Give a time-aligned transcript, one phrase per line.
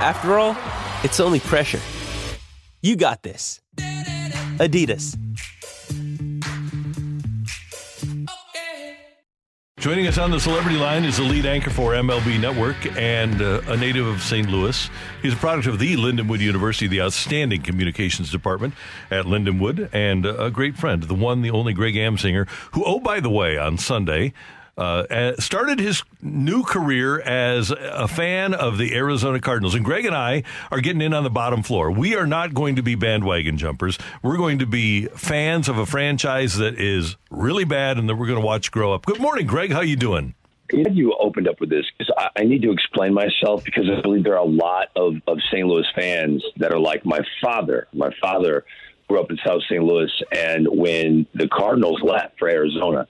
[0.00, 0.56] After all,
[1.02, 1.80] it's only pressure.
[2.82, 3.60] You got this.
[4.58, 5.16] Adidas.
[9.80, 13.60] Joining us on the celebrity line is the lead anchor for MLB Network and uh,
[13.66, 14.48] a native of St.
[14.48, 14.90] Louis.
[15.22, 18.74] He's a product of the Lindenwood University, the outstanding communications department
[19.10, 23.20] at Lindenwood, and a great friend, the one, the only Greg Amsinger, who, oh, by
[23.20, 24.32] the way, on Sunday,
[24.78, 29.74] uh, started his new career as a fan of the Arizona Cardinals.
[29.74, 31.90] And Greg and I are getting in on the bottom floor.
[31.90, 33.98] We are not going to be bandwagon jumpers.
[34.22, 38.26] We're going to be fans of a franchise that is really bad and that we're
[38.26, 39.04] going to watch grow up.
[39.04, 39.72] Good morning, Greg.
[39.72, 40.34] How you doing?
[40.72, 44.22] You opened up with this because I, I need to explain myself because I believe
[44.22, 45.66] there are a lot of, of St.
[45.66, 47.88] Louis fans that are like my father.
[47.92, 48.64] My father
[49.08, 49.82] grew up in South St.
[49.82, 53.08] Louis, and when the Cardinals left for Arizona,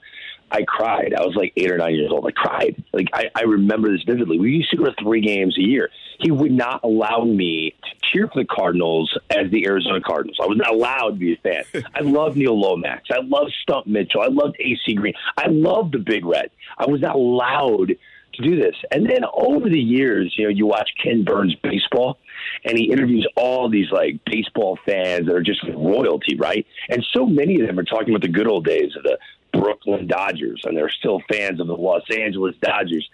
[0.51, 1.13] I cried.
[1.13, 2.25] I was like eight or nine years old.
[2.27, 2.83] I cried.
[2.93, 4.39] Like I, I remember this vividly.
[4.39, 5.89] We used to go to three games a year.
[6.19, 10.37] He would not allow me to cheer for the Cardinals as the Arizona Cardinals.
[10.41, 11.63] I was not allowed to be a fan.
[11.95, 13.09] I love Neil Lomax.
[13.11, 14.21] I love Stump Mitchell.
[14.21, 15.13] I loved AC Green.
[15.37, 16.51] I love the Big Red.
[16.77, 17.95] I was not allowed
[18.33, 18.75] to do this.
[18.91, 22.17] And then over the years, you know, you watch Ken Burns baseball
[22.63, 26.65] and he interviews all these like baseball fans that are just royalty, right?
[26.89, 29.17] And so many of them are talking about the good old days of the
[29.53, 33.09] Brooklyn Dodgers, and they're still fans of the Los Angeles Dodgers.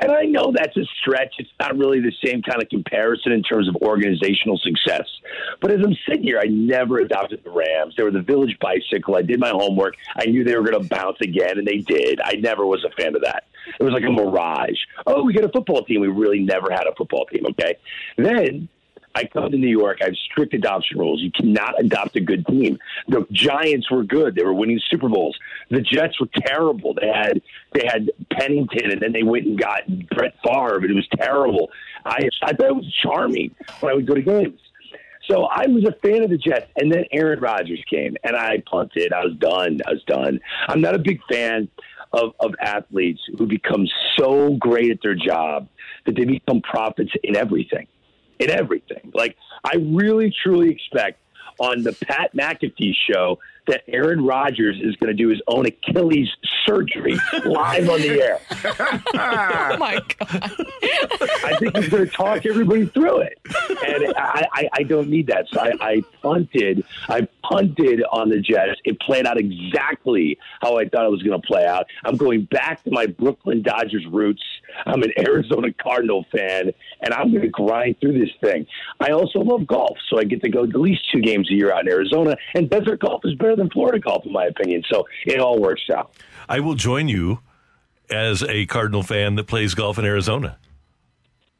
[0.00, 1.34] And I know that's a stretch.
[1.38, 5.08] It's not really the same kind of comparison in terms of organizational success.
[5.60, 7.94] But as I'm sitting here, I never adopted the Rams.
[7.96, 9.16] They were the village bicycle.
[9.16, 9.96] I did my homework.
[10.16, 12.20] I knew they were going to bounce again, and they did.
[12.22, 13.48] I never was a fan of that.
[13.78, 14.78] It was like a mirage.
[15.04, 16.00] Oh, we get a football team.
[16.00, 17.76] We really never had a football team, okay?
[18.16, 18.68] Then
[19.18, 19.98] I come to New York.
[20.00, 21.20] I have strict adoption rules.
[21.20, 22.78] You cannot adopt a good team.
[23.08, 25.36] The Giants were good; they were winning Super Bowls.
[25.70, 26.94] The Jets were terrible.
[26.94, 27.42] They had
[27.72, 31.68] they had Pennington, and then they went and got Brett Favre, but it was terrible.
[32.04, 34.60] I I thought it was charming when I would go to games.
[35.28, 38.62] So I was a fan of the Jets, and then Aaron Rodgers came, and I
[38.70, 39.12] punted.
[39.12, 39.80] I was done.
[39.84, 40.38] I was done.
[40.68, 41.68] I'm not a big fan
[42.12, 45.68] of, of athletes who become so great at their job
[46.06, 47.88] that they become prophets in everything
[48.38, 49.10] in everything.
[49.14, 51.20] Like I really truly expect
[51.58, 56.28] on the Pat McAfee show that Aaron Rodgers is going to do his own Achilles
[56.66, 58.40] surgery live on the air.
[59.14, 60.52] oh my god!
[61.44, 63.38] I think he's going to talk everybody through it,
[63.86, 65.46] and I, I, I don't need that.
[65.52, 66.84] So I, I punted.
[67.08, 68.80] I punted on the Jets.
[68.84, 71.86] It played out exactly how I thought it was going to play out.
[72.04, 74.42] I'm going back to my Brooklyn Dodgers roots.
[74.86, 78.66] I'm an Arizona Cardinal fan, and I'm going to grind through this thing.
[79.00, 81.72] I also love golf, so I get to go at least two games a year
[81.72, 82.36] out in Arizona.
[82.54, 84.82] And desert golf is better than Florida golf, in my opinion.
[84.90, 86.12] So it all works out.
[86.48, 87.40] I will join you
[88.10, 90.58] as a Cardinal fan that plays golf in Arizona.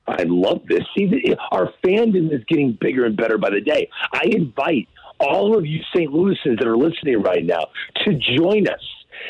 [0.07, 0.83] I love this.
[0.97, 3.91] See, our fandom is getting bigger and better by the day.
[4.13, 4.89] I invite
[5.21, 6.11] all of you St.
[6.11, 7.67] Louisans that are listening right now
[8.05, 8.81] to join us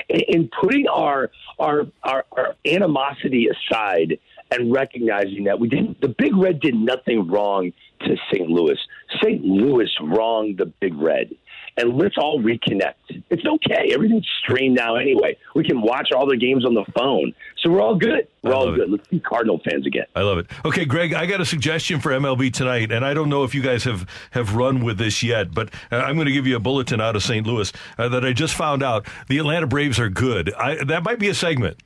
[0.09, 4.19] in putting our, our our, our animosity aside
[4.50, 6.00] and recognizing that we didn't.
[6.00, 8.49] The Big Red did nothing wrong to St.
[8.49, 8.79] Louis.
[9.23, 9.43] St.
[9.43, 11.35] Louis wronged the Big Red
[11.78, 12.94] and let's all reconnect.
[13.31, 13.93] It's okay.
[13.94, 15.37] Everything's streamed now anyway.
[15.55, 17.33] We can watch all the games on the phone.
[17.62, 18.27] So we're all good.
[18.43, 18.81] We're all good.
[18.81, 18.91] It.
[18.91, 20.06] Let's be Cardinal fans again.
[20.15, 20.47] I love it.
[20.65, 23.62] Okay, Greg, I got a suggestion for MLB tonight, and I don't know if you
[23.62, 26.61] guys have, have run with this yet, but uh, I'm going to give you a
[26.61, 27.47] bulletin out of St.
[27.47, 29.06] Louis uh, that I just found out.
[29.28, 30.53] The Atlanta Braves are good.
[30.55, 31.78] I, that might be a segment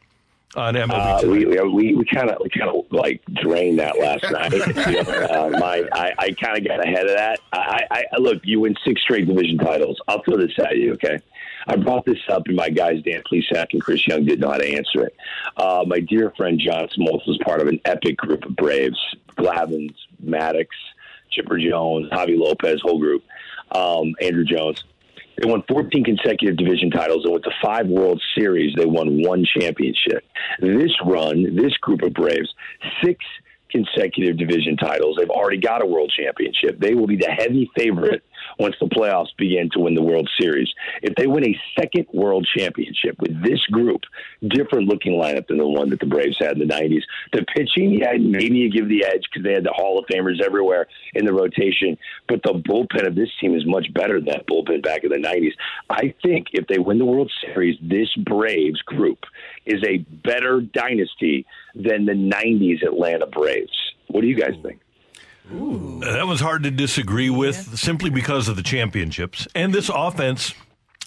[0.54, 1.25] on MLB.
[1.25, 4.53] Uh, we we we kind of we kind of like drained that last night.
[4.53, 7.40] you know, uh, my I, I kind of got ahead of that.
[7.52, 10.00] I, I look, you win six straight division titles.
[10.08, 11.19] I'll throw this at you, okay?
[11.67, 14.58] I brought this up, and my guys Dan Plesac and Chris Young didn't know how
[14.58, 15.17] to answer it.
[15.56, 18.99] Uh, my dear friend John Smoltz was part of an epic group of Braves:
[19.37, 19.94] Glavines,
[20.25, 20.67] Maddux,
[21.31, 23.25] Chipper Jones, Javy Lopez, whole group,
[23.72, 24.82] um, Andruw Jones.
[25.43, 29.44] They won 14 consecutive division titles and with the five World Series, they won one
[29.44, 30.25] championship.
[30.61, 32.55] This run, this group of Braves,
[33.05, 33.25] six
[33.69, 35.17] consecutive division titles.
[35.19, 36.79] They've already got a world championship.
[36.79, 38.23] They will be the heavy favorite
[38.59, 40.69] once the playoffs begin to win the World Series.
[41.03, 44.03] If they win a second World Championship with this group,
[44.49, 47.03] different looking lineup than the one that the Braves had in the 90s.
[47.33, 50.41] The pitching, yeah, maybe you give the edge because they had the Hall of Famers
[50.43, 51.97] everywhere in the rotation,
[52.29, 55.17] but the bullpen of this team is much better than that bullpen back in the
[55.17, 55.53] 90s.
[55.91, 59.25] I think if they win the World Series, this Braves group
[59.67, 63.77] is a better dynasty than the 90s Atlanta Braves.
[64.09, 64.81] What do you guys think?
[65.54, 66.00] Ooh.
[66.00, 67.76] That was hard to disagree with yeah.
[67.76, 69.46] simply because of the championships.
[69.54, 70.54] And this offense,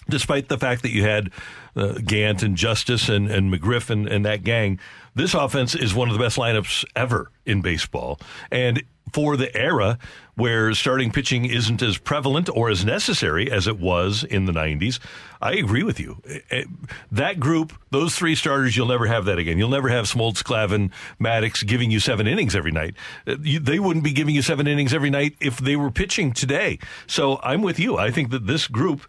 [0.08, 1.30] despite the fact that you had
[1.74, 4.78] uh, Gant and Justice and, and McGriff and, and that gang,
[5.14, 8.18] this offense is one of the best lineups ever in baseball.
[8.50, 8.82] And
[9.12, 9.98] for the era
[10.34, 14.98] where starting pitching isn't as prevalent or as necessary as it was in the 90s.
[15.40, 16.20] I agree with you.
[16.28, 16.64] Eh, eh,
[17.10, 19.56] that group, those three starters, you'll never have that again.
[19.56, 22.94] You'll never have Smoltz, Glavine, Maddux giving you seven innings every night.
[23.26, 26.78] Eh, they wouldn't be giving you seven innings every night if they were pitching today.
[27.06, 27.96] So I'm with you.
[27.96, 29.02] I think that this group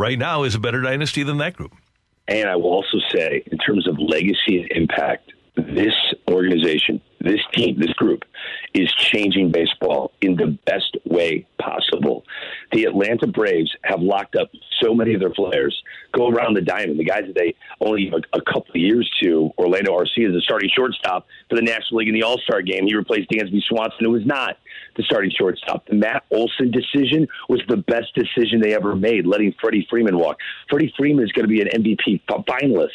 [0.00, 1.72] right now is a better dynasty than that group.
[2.26, 5.94] And I will also say, in terms of legacy and impact, this
[6.30, 8.24] organization, this team, this group
[8.72, 12.24] is changing baseball in the best way possible.
[12.72, 14.48] The Atlanta Braves have locked up
[14.80, 15.82] so many of their players.
[16.12, 16.98] Go around the diamond.
[16.98, 20.40] The guys that they only a, a couple of years to, Orlando Arcia is the
[20.42, 22.86] starting shortstop for the National League in the All Star game.
[22.86, 24.56] He replaced Dansby Swanson, who was not
[25.00, 25.86] the starting shortstop.
[25.86, 30.38] The Matt Olson decision was the best decision they ever made, letting Freddie Freeman walk.
[30.68, 32.88] Freddie Freeman is going to be an MVP finalist.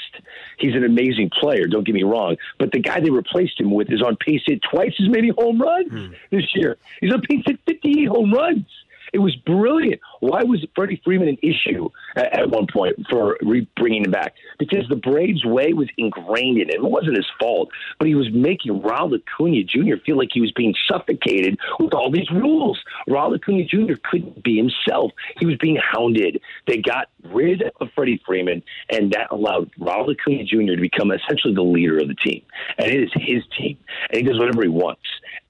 [0.59, 3.91] He's an amazing player, don't get me wrong, but the guy they replaced him with
[3.91, 6.13] is on pace to hit twice as many home runs hmm.
[6.31, 6.77] this year.
[7.01, 8.65] He's on pace to hit 58 home runs.
[9.13, 10.01] It was brilliant.
[10.19, 14.33] Why was Freddie Freeman an issue at, one point for re- bringing him back?
[14.59, 16.85] Because the Braves' way was ingrained in him.
[16.85, 17.69] It wasn't his fault,
[17.99, 19.95] but he was making Raul Acuna Jr.
[20.05, 22.79] feel like he was being suffocated with all these rules.
[23.09, 23.93] Raul Acuna Jr.
[24.09, 25.11] couldn't be himself.
[25.39, 26.41] He was being hounded.
[26.67, 30.75] They got rid of Freddie Freeman, and that allowed Raul Acuna Jr.
[30.75, 32.43] to become essentially the leader of the team.
[32.77, 33.77] And it is his team,
[34.09, 35.01] and he does whatever he wants.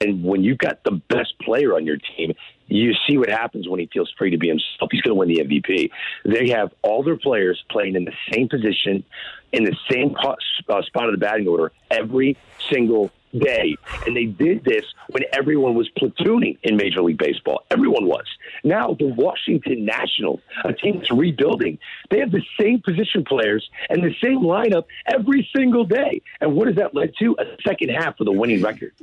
[0.01, 2.33] And when you've got the best player on your team,
[2.67, 4.89] you see what happens when he feels free to be himself.
[4.91, 5.89] He's going to win the MVP.
[6.25, 9.03] They have all their players playing in the same position,
[9.51, 10.35] in the same uh,
[10.81, 12.37] spot of the batting order every
[12.71, 13.75] single day.
[14.05, 17.63] And they did this when everyone was platooning in Major League Baseball.
[17.69, 18.25] Everyone was.
[18.63, 21.77] Now, the Washington Nationals, a team that's rebuilding,
[22.09, 26.21] they have the same position players and the same lineup every single day.
[26.41, 27.35] And what has that led to?
[27.39, 28.93] A second half with a winning record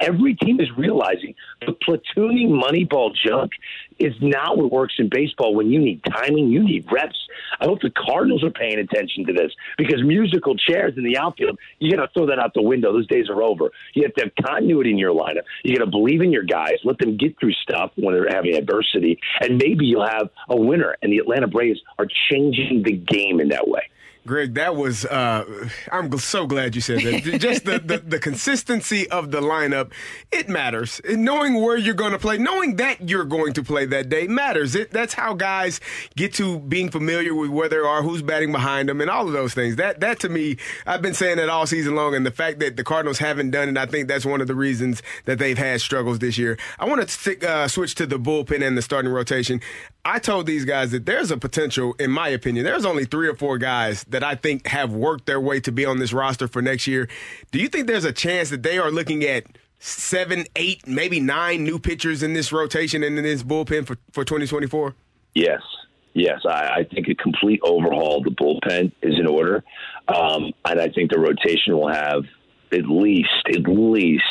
[0.00, 3.52] every team is realizing the platooning moneyball junk
[3.98, 7.16] is not what works in baseball when you need timing, you need reps.
[7.60, 11.58] I hope the Cardinals are paying attention to this because musical chairs in the outfield,
[11.78, 12.92] you got to throw that out the window.
[12.92, 13.70] Those days are over.
[13.94, 15.42] You have to have continuity in your lineup.
[15.62, 18.54] You got to believe in your guys, let them get through stuff when they're having
[18.54, 20.96] adversity, and maybe you'll have a winner.
[21.02, 23.88] And the Atlanta Braves are changing the game in that way.
[24.26, 27.38] Greg, that was, uh, I'm so glad you said that.
[27.38, 29.92] Just the, the, the, consistency of the lineup,
[30.32, 30.98] it matters.
[31.06, 34.74] knowing where you're going to play, knowing that you're going to play that day matters.
[34.74, 35.78] It, that's how guys
[36.16, 39.34] get to being familiar with where they are, who's batting behind them, and all of
[39.34, 39.76] those things.
[39.76, 40.56] That, that to me,
[40.86, 43.68] I've been saying that all season long, and the fact that the Cardinals haven't done
[43.68, 46.56] it, I think that's one of the reasons that they've had struggles this year.
[46.78, 49.60] I want to uh, switch to the bullpen and the starting rotation.
[50.06, 53.34] I told these guys that there's a potential, in my opinion, there's only three or
[53.34, 56.62] four guys that I think have worked their way to be on this roster for
[56.62, 57.08] next year.
[57.50, 59.44] Do you think there's a chance that they are looking at
[59.80, 64.24] seven, eight, maybe nine new pitchers in this rotation and in this bullpen for, for
[64.24, 64.94] 2024?
[65.34, 65.60] Yes.
[66.14, 69.64] Yes, I, I think a complete overhaul of the bullpen is in order.
[70.06, 72.22] Um, and I think the rotation will have
[72.70, 74.22] at least, at least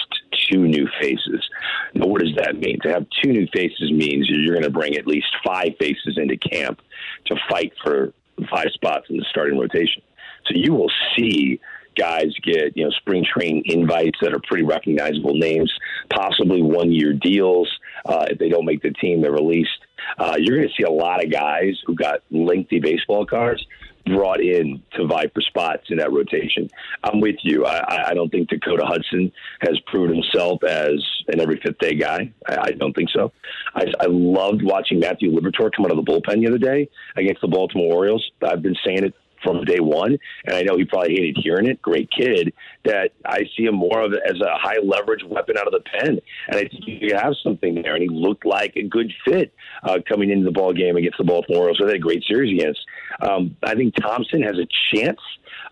[0.49, 1.47] two new faces.
[1.93, 2.79] Now, what does that mean?
[2.83, 6.37] To have two new faces means you're going to bring at least five faces into
[6.37, 6.79] camp
[7.25, 8.13] to fight for
[8.49, 10.01] five spots in the starting rotation.
[10.47, 11.59] So you will see
[11.95, 15.71] guys get you know spring training invites that are pretty recognizable names,
[16.09, 17.69] possibly one year deals.
[18.05, 19.69] Uh, if they don't make the team, they're released.
[20.17, 23.65] Uh, you're going to see a lot of guys who got lengthy baseball cards
[24.05, 26.69] brought in to vie for spots in that rotation.
[27.03, 27.65] I'm with you.
[27.65, 29.31] I, I don't think Dakota Hudson
[29.61, 30.93] has proved himself as
[31.27, 32.31] an every fifth day guy.
[32.47, 33.31] I, I don't think so.
[33.75, 37.41] I, I loved watching Matthew Liberatore come out of the bullpen the other day against
[37.41, 38.31] the Baltimore Orioles.
[38.41, 41.81] I've been saying it from day one, and I know he probably hated hearing it.
[41.81, 42.53] Great kid.
[42.85, 46.19] That I see him more of as a high leverage weapon out of the pen,
[46.47, 47.95] and I think you have something there.
[47.95, 51.23] And he looked like a good fit uh, coming into the ball game against the
[51.23, 51.77] Baltimore Orioles.
[51.79, 52.81] So they had a great series against.
[53.21, 55.19] Um, I think Thompson has a chance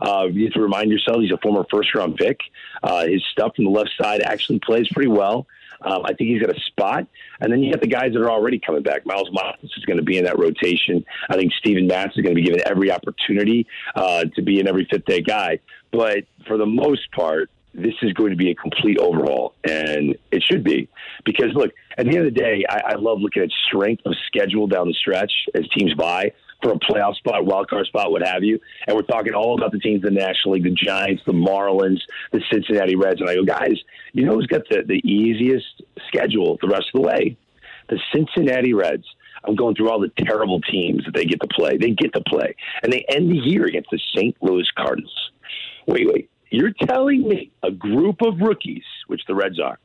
[0.01, 2.40] Uh, you have to remind yourself he's a former first round pick.
[2.82, 5.46] Uh, his stuff from the left side actually plays pretty well.
[5.82, 7.08] Um, I think he's got a spot.
[7.40, 9.06] And then you have the guys that are already coming back.
[9.06, 11.04] Miles Mikolas is going to be in that rotation.
[11.30, 14.68] I think Steven Matz is going to be given every opportunity uh, to be an
[14.68, 15.60] every fifth day guy.
[15.92, 20.44] But for the most part, this is going to be a complete overhaul, and it
[20.44, 20.90] should be
[21.24, 24.14] because look, at the end of the day, I, I love looking at strength of
[24.28, 28.25] schedule down the stretch as teams buy for a playoff spot, wild card spot, what
[28.25, 28.60] have you.
[28.88, 32.01] And we're talking all about the teams in the National League, the Giants, the Marlins,
[32.32, 33.22] the Cincinnati Reds.
[33.22, 33.77] And I go, guys,
[34.13, 37.38] you know who's got the, the easiest schedule the rest of the way?
[37.89, 39.06] The Cincinnati Reds.
[39.44, 41.77] I'm going through all the terrible teams that they get to play.
[41.77, 42.56] They get to play.
[42.84, 44.36] And they end the year against the St.
[44.41, 45.32] Louis Cardinals.
[45.88, 46.30] Wait, wait.
[46.51, 49.80] You're telling me a group of rookies, which the Reds are,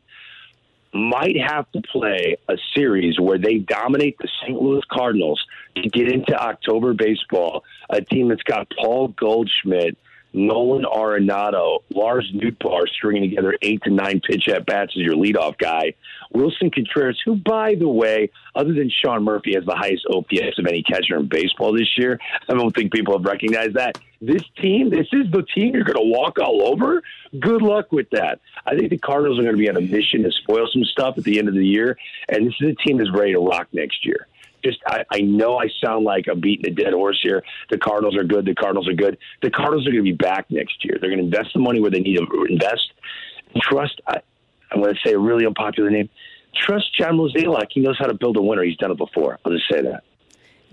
[0.92, 4.60] might have to play a series where they dominate the St.
[4.60, 5.44] Louis Cardinals
[5.76, 9.96] to get into October baseball, a team that's got Paul Goldschmidt,
[10.32, 15.56] Nolan Arenado, Lars Nootbaar stringing together eight to nine pitch at bats as your leadoff
[15.56, 15.94] guy.
[16.34, 20.66] Willson Contreras, who, by the way, other than Sean Murphy, has the highest OPS of
[20.66, 22.18] any catcher in baseball this year.
[22.48, 23.96] I don't think people have recognized that.
[24.20, 27.02] This team, this is the team you're going to walk all over.
[27.38, 28.40] Good luck with that.
[28.64, 31.18] I think the Cardinals are going to be on a mission to spoil some stuff
[31.18, 33.68] at the end of the year, and this is a team that's ready to rock
[33.72, 34.26] next year
[34.66, 37.42] just I, I know I sound like I'm beating a dead horse here.
[37.70, 38.44] The Cardinals are good.
[38.44, 39.18] The Cardinals are good.
[39.42, 40.98] The Cardinals are going to be back next year.
[41.00, 42.92] They're going to invest the money where they need to invest.
[43.60, 44.00] Trust.
[44.06, 44.20] I,
[44.72, 46.08] I'm going to say a really unpopular name.
[46.54, 47.68] Trust John Mozeliak.
[47.70, 48.62] He knows how to build a winner.
[48.62, 49.38] He's done it before.
[49.44, 50.02] I'll just say that.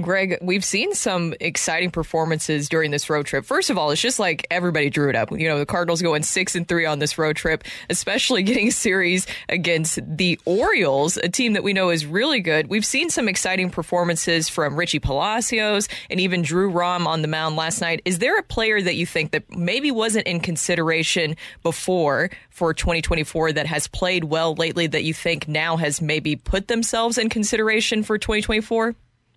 [0.02, 3.46] Greg, we've seen some exciting performances during this road trip.
[3.46, 5.32] First of all, it's just like everybody drew it up.
[5.32, 8.72] You know, the Cardinals going six and three on this road trip, especially getting a
[8.72, 12.68] series against the Orioles, a team that we know is really good.
[12.68, 17.56] We've seen some exciting performances from Richie Palacios and even Drew Rom on the mound
[17.56, 18.02] last night.
[18.04, 23.54] Is there a player that you think that maybe wasn't in consideration before for 2024
[23.54, 28.02] that has played well lately that you think now has maybe put themselves in consideration
[28.02, 28.96] for 2024?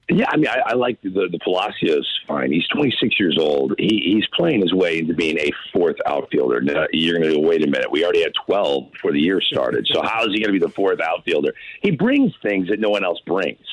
[0.09, 2.53] Yeah, I mean, I, I like the, the Palacios fine.
[2.53, 3.75] He's 26 years old.
[3.77, 6.61] He, he's playing his way into being a fourth outfielder.
[6.61, 7.91] Now, you're going to go, wait a minute.
[7.91, 9.89] We already had 12 before the year started.
[9.93, 11.55] So how is he going to be the fourth outfielder?
[11.83, 13.67] He brings things that no one else brings.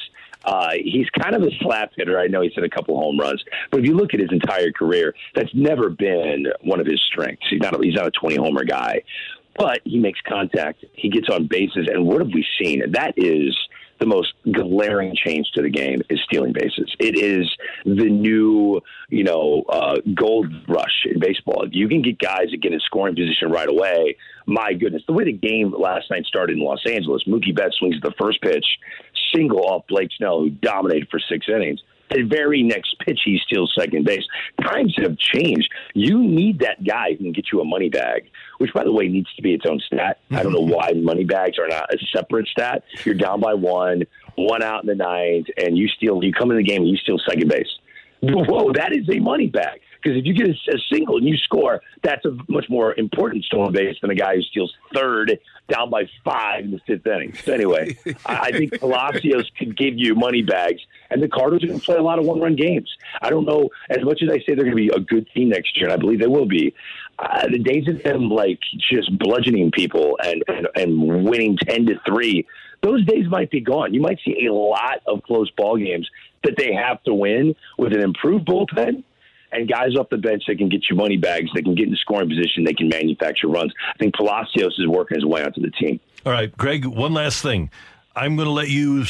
[0.44, 2.20] Uh, he's kind of a slap hitter.
[2.20, 4.72] I know he's hit a couple home runs, but if you look at his entire
[4.72, 7.46] career, that's never been one of his strengths.
[7.50, 9.04] He's not a, he's not a 20 homer guy,
[9.56, 10.84] but he makes contact.
[10.94, 12.92] He gets on bases, and what have we seen?
[12.92, 13.56] That is
[14.04, 16.94] the most glaring change to the game is stealing bases.
[17.00, 17.50] It is
[17.86, 21.66] the new, you know, uh, gold rush in baseball.
[21.72, 25.24] You can get guys that get in scoring position right away, my goodness, the way
[25.24, 28.66] the game last night started in Los Angeles, Mookie Betts swings the first pitch,
[29.34, 31.80] single off Blake Snell, who dominated for six innings
[32.14, 34.24] the very next pitch he steals second base.
[34.62, 35.70] Times have changed.
[35.94, 39.08] You need that guy who can get you a money bag, which by the way
[39.08, 40.20] needs to be its own stat.
[40.32, 42.84] I don't know why money bags are not a separate stat.
[43.04, 44.04] You're down by one,
[44.36, 46.24] one out in the ninth, and you steal.
[46.24, 47.68] You come in the game and you steal second base.
[48.22, 49.82] Whoa, that is a money bag.
[50.02, 53.46] Because if you get a, a, single and you score, that's a much more important
[53.46, 55.40] stolen base than a guy who steals third
[55.70, 57.34] down by five in the fifth inning.
[57.34, 60.82] So anyway, I, I think Palacios could give you money bags,
[61.14, 62.90] and the Cardinals are going to play a lot of one-run games.
[63.22, 65.50] I don't know as much as I say they're going to be a good team
[65.50, 66.74] next year, and I believe they will be.
[67.20, 68.60] Uh, the days of them like
[68.92, 72.46] just bludgeoning people and, and and winning ten to three,
[72.82, 73.94] those days might be gone.
[73.94, 76.10] You might see a lot of close ball games
[76.44, 79.04] that they have to win with an improved bullpen
[79.52, 81.96] and guys off the bench that can get you money bags, they can get in
[81.96, 83.72] scoring position, they can manufacture runs.
[83.94, 86.00] I think Palacios is working his way onto the team.
[86.26, 87.70] All right, Greg, one last thing.
[88.16, 89.06] I'm going to let you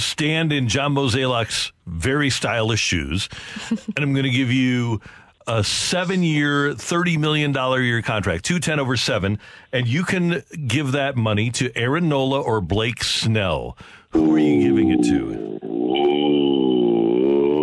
[0.00, 3.28] stand in John Mozeliak's very stylish shoes,
[3.70, 5.00] and I'm going to give you
[5.46, 9.38] a seven year, $30 million year contract, 210 over seven,
[9.72, 13.76] and you can give that money to Aaron Nola or Blake Snell.
[14.10, 15.60] Who are you giving it to?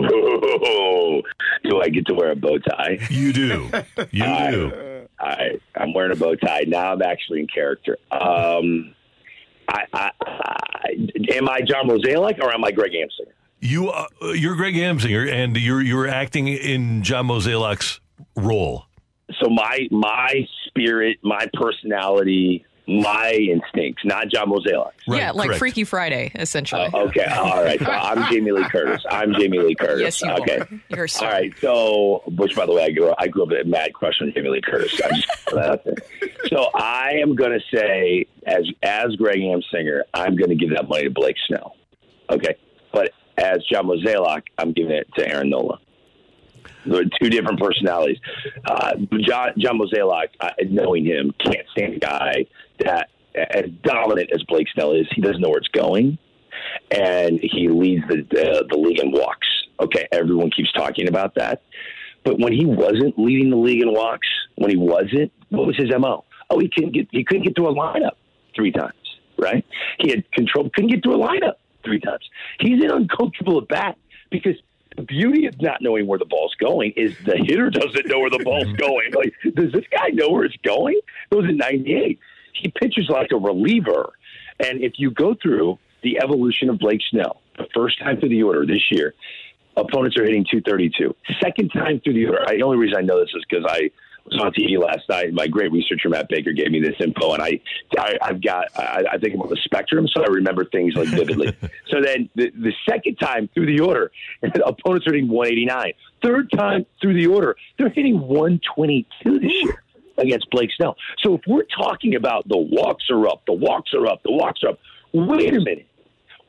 [1.63, 2.99] do I get to wear a bow tie?
[3.09, 3.69] You do.
[4.11, 5.07] You I, do.
[5.19, 6.65] I, I'm wearing a bow tie.
[6.67, 7.97] Now I'm actually in character.
[8.11, 8.95] Um,
[9.67, 10.89] I, I, I,
[11.33, 13.33] am I John Mozeliak or am I Greg Amsinger?
[13.59, 18.01] You, uh, you're Greg Amsinger, and you're you're acting in John Mozeliak's
[18.35, 18.85] role.
[19.41, 24.91] So my my spirit, my personality, my instincts, not John Mozeliak.
[25.07, 25.59] Right, yeah, like correct.
[25.59, 26.89] Freaky Friday, essentially.
[26.93, 27.79] Uh, okay, all right.
[27.79, 29.03] So I'm Jamie Lee Curtis.
[29.09, 30.01] I'm Jamie Lee Curtis.
[30.01, 30.59] Yes, you okay.
[30.59, 30.69] are.
[30.89, 31.53] You're all right.
[31.59, 34.33] So, which, by the way, I grew up, I grew up a mad crush on
[34.33, 34.99] Jamie Lee Curtis.
[35.01, 35.27] I just
[36.47, 40.89] so I am going to say, as as Greg Amsinger, I'm going to give that
[40.89, 41.75] money to Blake Snell.
[42.29, 42.55] Okay,
[42.91, 45.79] but as John Mozeliak, I'm giving it to Aaron Nola.
[46.85, 48.17] Two different personalities.
[48.65, 50.29] Uh, John John Mozeliak,
[50.69, 52.45] knowing him, can't stand a guy
[52.79, 56.17] that as dominant as Blake Snell is, he doesn't know where it's going,
[56.91, 59.47] and he leads the uh, the league in walks.
[59.79, 61.63] Okay, everyone keeps talking about that,
[62.23, 65.89] but when he wasn't leading the league in walks, when he wasn't, what was his
[65.97, 66.25] mo?
[66.49, 68.17] Oh, he couldn't get he couldn't get through a lineup
[68.55, 68.93] three times.
[69.37, 69.65] Right?
[69.99, 72.23] He had control, couldn't get through a lineup three times.
[72.59, 73.97] He's an uncomfortable at bat
[74.29, 74.55] because
[74.95, 78.29] the beauty of not knowing where the ball's going is the hitter doesn't know where
[78.29, 79.13] the ball's going.
[79.13, 80.99] Like, does this guy know where it's going?
[81.31, 82.19] It was in '98
[82.53, 84.13] he pitches like a reliever.
[84.59, 88.43] And if you go through the evolution of Blake Snell, the first time through the
[88.43, 89.13] order this year,
[89.75, 91.15] opponents are hitting 232.
[91.41, 93.91] Second time through the order, the only reason I know this is because I
[94.25, 95.33] was on TV last night.
[95.33, 97.59] My great researcher Matt Baker gave me this info, and I,
[97.97, 101.09] I have got I, I think I'm on the spectrum, so I remember things like
[101.09, 101.55] vividly.
[101.89, 104.11] so then the, the second time through the order,
[104.65, 105.93] opponents are hitting 189.
[106.23, 109.83] Third time through the order, they're hitting 122 this year
[110.17, 110.95] against Blake Snell.
[111.19, 114.63] So if we're talking about the walks are up, the walks are up, the walks
[114.63, 114.79] are up,
[115.11, 115.87] wait a minute.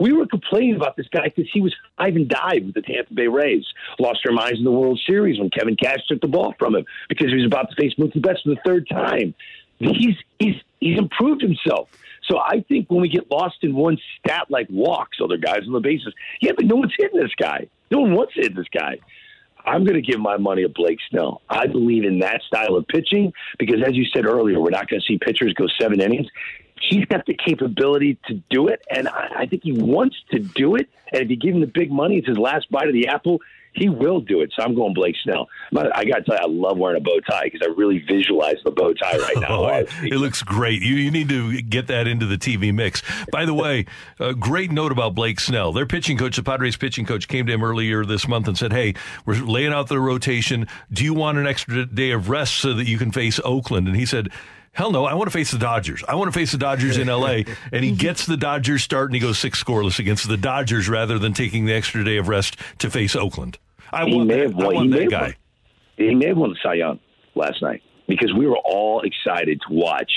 [0.04, 3.14] We were complaining about this guy because he was five and dive with the Tampa
[3.14, 3.64] Bay Rays.
[3.98, 6.84] Lost our minds in the World Series when Kevin Cash took the ball from him
[7.08, 9.34] because he was about to face Mookie Betts for the third time.
[9.78, 11.88] He's he's he's improved himself.
[12.28, 15.72] So I think when we get lost in one stat like walks, other guys on
[15.72, 17.66] the bases, yeah, but no one's hitting this guy.
[17.90, 18.98] No one wants to hit this guy.
[19.64, 21.40] I'm going to give my money to Blake Snell.
[21.48, 25.00] I believe in that style of pitching because, as you said earlier, we're not going
[25.00, 26.26] to see pitchers go seven innings.
[26.80, 30.76] He's got the capability to do it, and I, I think he wants to do
[30.76, 30.88] it.
[31.12, 33.40] And if you give him the big money, it's his last bite of the apple
[33.74, 34.52] he will do it.
[34.56, 35.48] So I'm going Blake Snell.
[35.76, 38.56] I got to tell you, I love wearing a bow tie because I really visualize
[38.64, 39.48] the bow tie right now.
[39.64, 40.80] oh, it, it, looks great.
[40.80, 43.02] You, you need to get that into the TV mix.
[43.32, 43.86] By the way,
[44.20, 45.72] a great note about Blake Snell.
[45.72, 48.72] Their pitching coach, the Padres pitching coach, came to him earlier this month and said,
[48.72, 48.94] Hey,
[49.26, 50.68] we're laying out the rotation.
[50.92, 53.88] Do you want an extra day of rest so that you can face Oakland?
[53.88, 54.30] And he said,
[54.74, 56.02] Hell no, I want to face the Dodgers.
[56.06, 57.42] I want to face the Dodgers in LA.
[57.72, 61.18] And he gets the Dodgers start and he goes six scoreless against the Dodgers rather
[61.18, 63.56] than taking the extra day of rest to face Oakland.
[63.92, 65.20] I he want that, have I want that guy.
[65.20, 65.34] Won,
[65.96, 66.98] he may have won the Cy Young
[67.36, 70.10] last night because we were all excited to watch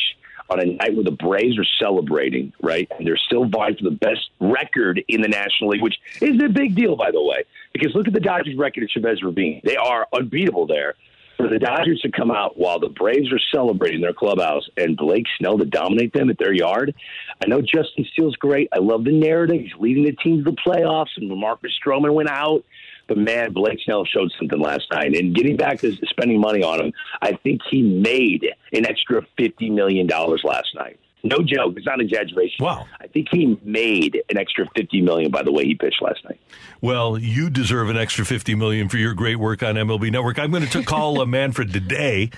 [0.50, 2.90] on a night where the Braves are celebrating, right?
[2.98, 6.50] And they're still vying for the best record in the National League, which is a
[6.50, 9.62] big deal, by the way, because look at the Dodgers' record at Chavez Ravine.
[9.64, 10.96] They are unbeatable there.
[11.38, 15.26] For the Dodgers to come out while the Braves are celebrating their clubhouse and Blake
[15.38, 16.96] Snell to dominate them at their yard,
[17.44, 18.70] I know Justin Steele's great.
[18.74, 19.62] I love the narrative.
[19.62, 22.64] He's leading the team to the playoffs, and Marcus Stroman went out.
[23.08, 25.16] But man, Blake Snell showed something last night.
[25.16, 29.72] And getting back to spending money on him, I think he made an extra $50
[29.72, 31.00] million last night.
[31.28, 31.76] No joke.
[31.78, 32.64] It's not an exaggeration.
[32.64, 32.86] Wow.
[33.02, 36.40] I think he made an extra 50 million by the way he pitched last night.
[36.82, 40.40] Well, you deserve an extra 50 million for your great work on MLB Network.
[40.40, 42.32] I'm going to call uh, Manfred today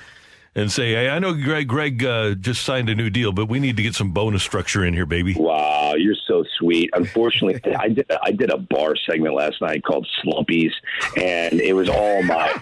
[0.56, 3.60] and say, hey, I know Greg, Greg uh, just signed a new deal, but we
[3.60, 5.36] need to get some bonus structure in here, baby.
[5.36, 6.90] Wow, you're so sweet.
[6.94, 10.72] Unfortunately, I did I did a bar segment last night called Slumpies,
[11.18, 12.62] and it was all my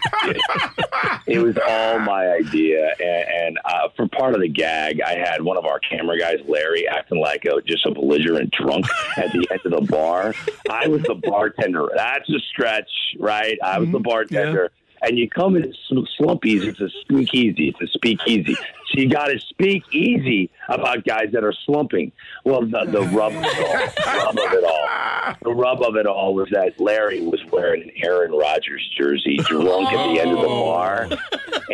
[1.27, 2.93] it was all my idea.
[2.99, 6.37] And, and uh, for part of the gag, I had one of our camera guys,
[6.47, 8.85] Larry, acting like a just a belligerent drunk
[9.17, 10.33] at the end of the bar.
[10.69, 11.89] I was the bartender.
[11.95, 13.57] That's a stretch, right?
[13.63, 14.71] I was the bartender.
[14.71, 17.69] Yeah and you come in slumpies, it's a speakeasy.
[17.69, 18.55] It's a speakeasy.
[18.55, 22.11] So you got to speak easy about guys that are slumping.
[22.45, 26.05] Well, the, the rub, of it all, rub of it all, the rub of it
[26.05, 30.37] all was that Larry was wearing an Aaron Rodgers jersey, drunk at the end of
[30.37, 30.65] the oh.
[30.65, 31.09] bar,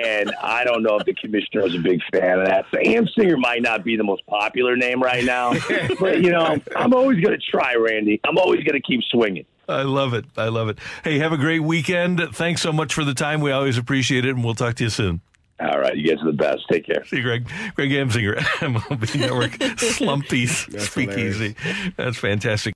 [0.04, 2.66] and I don't know if the commissioner was a big fan of that.
[2.72, 5.54] Amsinger might not be the most popular name right now,
[6.00, 8.20] but you know, I'm always going to try, Randy.
[8.24, 9.46] I'm always going to keep swinging.
[9.68, 10.26] I love it.
[10.38, 10.80] I love it.
[11.04, 12.22] Hey, have a great weekend.
[12.34, 13.42] Thanks so much for the time.
[13.42, 15.22] We always appreciate it, and we'll talk to you soon.
[15.60, 16.64] All right, you guys are the best.
[16.70, 17.06] Take care.
[17.06, 17.48] See you, Greg.
[17.76, 21.56] Greg Amsinger, MLB Network, Slumpies, Speakeasy.
[21.96, 22.72] That's fantastic.